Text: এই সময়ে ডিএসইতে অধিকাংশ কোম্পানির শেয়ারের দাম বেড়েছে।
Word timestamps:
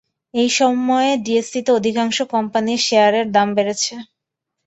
এই 0.33 0.49
সময়ে 0.51 1.11
ডিএসইতে 1.23 1.71
অধিকাংশ 1.73 2.17
কোম্পানির 2.33 2.81
শেয়ারের 2.87 3.27
দাম 3.31 3.47
বেড়েছে। 3.55 3.93